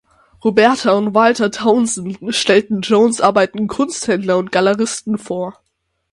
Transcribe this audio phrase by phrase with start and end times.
[0.43, 5.61] Roberta und Walter Townsend stellten Jones Arbeiten Kunsthändlern und Galeristen vor.